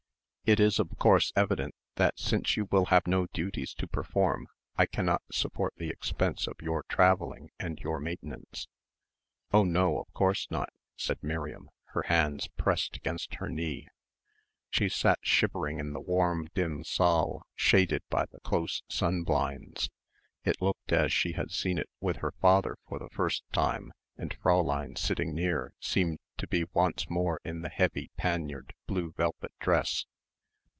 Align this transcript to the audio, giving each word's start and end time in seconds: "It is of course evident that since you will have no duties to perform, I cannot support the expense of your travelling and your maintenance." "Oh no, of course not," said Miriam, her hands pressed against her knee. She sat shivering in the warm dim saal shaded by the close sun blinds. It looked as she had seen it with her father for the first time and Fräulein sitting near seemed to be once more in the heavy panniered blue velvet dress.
"It 0.43 0.59
is 0.59 0.79
of 0.79 0.97
course 0.99 1.31
evident 1.33 1.75
that 1.95 2.19
since 2.19 2.57
you 2.57 2.67
will 2.69 2.87
have 2.87 3.07
no 3.07 3.25
duties 3.27 3.73
to 3.75 3.87
perform, 3.87 4.49
I 4.75 4.85
cannot 4.85 5.21
support 5.31 5.73
the 5.77 5.87
expense 5.87 6.45
of 6.45 6.61
your 6.61 6.83
travelling 6.89 7.51
and 7.57 7.79
your 7.79 8.01
maintenance." 8.01 8.67
"Oh 9.53 9.63
no, 9.63 9.99
of 10.01 10.11
course 10.11 10.47
not," 10.51 10.67
said 10.97 11.23
Miriam, 11.23 11.69
her 11.93 12.01
hands 12.01 12.49
pressed 12.57 12.97
against 12.97 13.35
her 13.35 13.47
knee. 13.47 13.87
She 14.69 14.89
sat 14.89 15.19
shivering 15.21 15.79
in 15.79 15.93
the 15.93 16.01
warm 16.01 16.49
dim 16.53 16.83
saal 16.83 17.43
shaded 17.55 18.03
by 18.09 18.25
the 18.25 18.41
close 18.41 18.83
sun 18.89 19.23
blinds. 19.23 19.89
It 20.43 20.61
looked 20.61 20.91
as 20.91 21.13
she 21.13 21.31
had 21.31 21.51
seen 21.51 21.77
it 21.77 21.87
with 22.01 22.17
her 22.17 22.33
father 22.41 22.75
for 22.89 22.99
the 22.99 23.07
first 23.11 23.43
time 23.53 23.93
and 24.17 24.37
Fräulein 24.41 24.97
sitting 24.97 25.33
near 25.33 25.75
seemed 25.79 26.19
to 26.39 26.47
be 26.47 26.65
once 26.73 27.09
more 27.09 27.39
in 27.45 27.61
the 27.61 27.69
heavy 27.69 28.11
panniered 28.17 28.71
blue 28.85 29.13
velvet 29.13 29.53
dress. 29.57 30.07